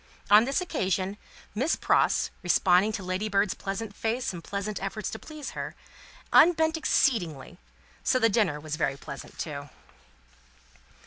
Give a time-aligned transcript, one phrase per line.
[0.31, 1.15] On this occasion,
[1.53, 5.75] Miss Pross, responding to Ladybird's pleasant face and pleasant efforts to please her,
[6.33, 7.59] unbent exceedingly;
[8.03, 9.69] so the dinner was very pleasant, too.